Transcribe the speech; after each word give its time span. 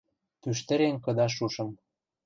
Пӱштӹрем 0.41 0.95
кыдаш 1.05 1.31
шушым. 1.37 1.69